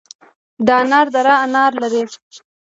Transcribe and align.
د 0.65 0.67
انار 0.81 1.07
دره 1.15 1.33
انار 1.45 1.71
لري 1.81 2.03